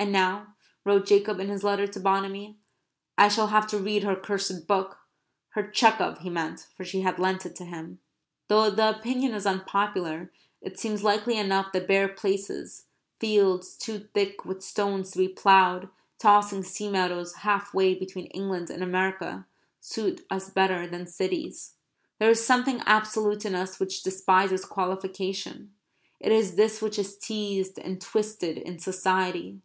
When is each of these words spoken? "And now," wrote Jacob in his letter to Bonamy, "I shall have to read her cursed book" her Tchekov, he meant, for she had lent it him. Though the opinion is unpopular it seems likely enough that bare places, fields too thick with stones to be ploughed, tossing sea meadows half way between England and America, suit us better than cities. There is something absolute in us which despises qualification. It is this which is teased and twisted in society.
"And 0.00 0.12
now," 0.12 0.54
wrote 0.84 1.06
Jacob 1.06 1.40
in 1.40 1.48
his 1.48 1.64
letter 1.64 1.88
to 1.88 1.98
Bonamy, 1.98 2.56
"I 3.18 3.26
shall 3.26 3.48
have 3.48 3.66
to 3.70 3.78
read 3.78 4.04
her 4.04 4.14
cursed 4.14 4.68
book" 4.68 5.00
her 5.54 5.64
Tchekov, 5.64 6.18
he 6.18 6.30
meant, 6.30 6.68
for 6.76 6.84
she 6.84 7.00
had 7.00 7.18
lent 7.18 7.44
it 7.44 7.58
him. 7.58 7.98
Though 8.46 8.70
the 8.70 8.90
opinion 8.96 9.34
is 9.34 9.44
unpopular 9.44 10.30
it 10.62 10.78
seems 10.78 11.02
likely 11.02 11.36
enough 11.36 11.72
that 11.72 11.88
bare 11.88 12.06
places, 12.08 12.84
fields 13.18 13.76
too 13.76 14.06
thick 14.14 14.44
with 14.44 14.62
stones 14.62 15.10
to 15.10 15.18
be 15.18 15.26
ploughed, 15.28 15.88
tossing 16.20 16.62
sea 16.62 16.88
meadows 16.88 17.34
half 17.34 17.74
way 17.74 17.92
between 17.96 18.26
England 18.26 18.70
and 18.70 18.84
America, 18.84 19.48
suit 19.80 20.24
us 20.30 20.48
better 20.48 20.86
than 20.86 21.08
cities. 21.08 21.74
There 22.20 22.30
is 22.30 22.46
something 22.46 22.82
absolute 22.86 23.44
in 23.44 23.56
us 23.56 23.80
which 23.80 24.04
despises 24.04 24.64
qualification. 24.64 25.74
It 26.20 26.30
is 26.30 26.54
this 26.54 26.80
which 26.80 27.00
is 27.00 27.18
teased 27.18 27.80
and 27.80 28.00
twisted 28.00 28.58
in 28.58 28.78
society. 28.78 29.60